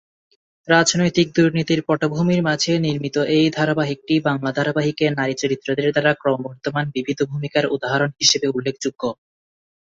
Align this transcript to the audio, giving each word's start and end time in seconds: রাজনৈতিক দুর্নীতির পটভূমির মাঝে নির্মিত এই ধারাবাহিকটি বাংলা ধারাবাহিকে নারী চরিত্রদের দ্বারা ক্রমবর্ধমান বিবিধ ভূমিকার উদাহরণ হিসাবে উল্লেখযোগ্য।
রাজনৈতিক 0.67 1.27
দুর্নীতির 1.35 1.81
পটভূমির 1.87 2.41
মাঝে 2.43 2.71
নির্মিত 2.79 3.17
এই 3.35 3.45
ধারাবাহিকটি 3.57 4.15
বাংলা 4.27 4.51
ধারাবাহিকে 4.57 5.05
নারী 5.11 5.33
চরিত্রদের 5.41 5.87
দ্বারা 5.91 6.11
ক্রমবর্ধমান 6.13 6.85
বিবিধ 6.95 7.19
ভূমিকার 7.31 7.65
উদাহরণ 7.75 8.11
হিসাবে 8.19 8.47
উল্লেখযোগ্য। 8.49 9.01